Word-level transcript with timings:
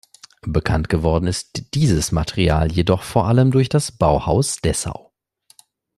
Bekannt 0.47 0.89
geworden 0.89 1.27
ist 1.27 1.75
dieses 1.75 2.11
Material 2.11 2.71
jedoch 2.71 3.03
vor 3.03 3.27
allem 3.27 3.51
durch 3.51 3.69
das 3.69 3.91
Bauhaus 3.91 4.55
Dessau. 4.57 5.13